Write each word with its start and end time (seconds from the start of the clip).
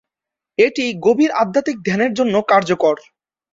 এটি 0.57 0.85
গভীর 1.05 1.31
আধ্যাত্মিক 1.41 1.77
ধ্যানের 1.87 2.11
জন্য 2.19 2.35
কার্যকর। 2.51 2.95